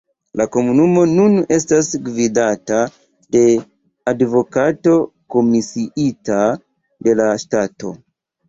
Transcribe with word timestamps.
La 0.39 0.45
komunumo 0.53 1.01
nun 1.09 1.35
estas 1.57 1.89
gvidata 2.07 2.79
de 3.37 3.43
advokato 4.13 4.97
komisiita 5.37 6.43
de 7.09 7.19
la 7.23 7.31
ŝtato. 7.47 7.95